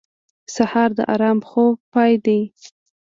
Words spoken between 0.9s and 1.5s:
د ارام